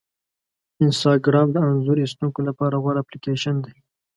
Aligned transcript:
انسټاګرام 0.83 1.47
د 1.51 1.57
انځور 1.69 1.97
ایستونکو 2.01 2.39
لپاره 2.47 2.75
غوره 2.83 2.99
اپلیکیشن 3.01 3.55
دی. 3.65 3.75